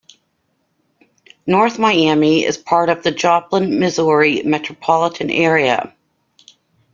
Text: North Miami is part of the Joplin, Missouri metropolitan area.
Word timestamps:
North 1.45 1.77
Miami 1.77 2.43
is 2.43 2.57
part 2.57 2.89
of 2.89 3.03
the 3.03 3.11
Joplin, 3.11 3.79
Missouri 3.79 4.41
metropolitan 4.43 5.29
area. 5.29 5.93